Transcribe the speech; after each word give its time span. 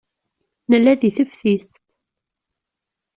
Nella 0.69 0.93
deg 1.01 1.13
teftist. 1.17 1.75